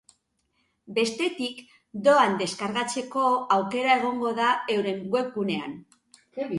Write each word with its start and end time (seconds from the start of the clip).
Bestetik, 0.97 1.59
doan 2.09 2.35
deskargatzeko 2.41 3.29
aukera 3.59 3.95
egongo 4.01 4.35
da 4.45 4.51
euren 4.79 5.09
webgunean. 5.17 5.83